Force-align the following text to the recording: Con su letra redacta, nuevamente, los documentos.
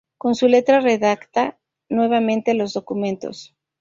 Con 0.17 0.33
su 0.33 0.47
letra 0.47 0.79
redacta, 0.79 1.59
nuevamente, 1.87 2.55
los 2.55 2.73
documentos. 2.73 3.55